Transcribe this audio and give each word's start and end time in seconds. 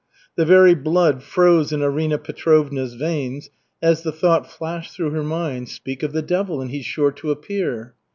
The 0.35 0.45
very 0.45 0.73
blood 0.73 1.21
froze 1.21 1.71
in 1.71 1.83
Arina 1.83 2.17
Petrovna's 2.17 2.95
veins 2.95 3.51
as 3.83 4.01
the 4.01 4.11
thought 4.11 4.49
flashed 4.51 4.95
through 4.95 5.11
her 5.11 5.21
mind, 5.21 5.69
"Speak 5.69 6.01
of 6.01 6.11
the 6.11 6.23
devil 6.23 6.59
and 6.59 6.71
he's 6.71 6.85
sure 6.87 7.11
to 7.11 7.29
appear." 7.29 7.93